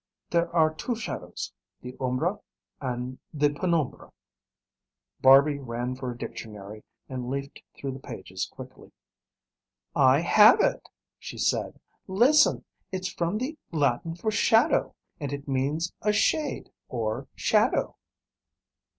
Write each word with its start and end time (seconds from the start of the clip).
There 0.31 0.49
are 0.55 0.73
two 0.73 0.95
shadows. 0.95 1.53
The 1.81 1.95
umbra 2.01 2.39
and 2.81 3.19
the 3.31 3.51
penumbra." 3.51 4.11
Barby 5.21 5.59
ran 5.59 5.93
for 5.95 6.09
a 6.09 6.17
dictionary 6.17 6.83
and 7.07 7.29
leafed 7.29 7.61
through 7.77 7.91
the 7.91 7.99
pages 7.99 8.47
quickly. 8.51 8.91
"I 9.95 10.21
have 10.21 10.59
it," 10.59 10.81
she 11.19 11.37
said. 11.37 11.79
"Listen. 12.07 12.65
It's 12.91 13.09
from 13.13 13.37
the 13.37 13.59
Latin 13.71 14.15
for 14.15 14.31
'shadow,' 14.31 14.95
and 15.19 15.31
it 15.31 15.47
means 15.47 15.93
'a 16.01 16.13
shade 16.13 16.71
or 16.89 17.27
shadow.'" 17.35 17.95